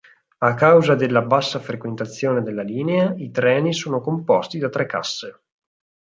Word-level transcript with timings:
A 0.39 0.55
causa 0.55 0.95
della 0.95 1.21
bassa 1.21 1.59
frequentazione 1.59 2.41
della 2.41 2.63
linea, 2.63 3.13
i 3.17 3.29
treni 3.29 3.71
sono 3.71 4.01
composti 4.01 4.57
da 4.57 4.67
tre 4.67 4.87
casse. 4.87 5.39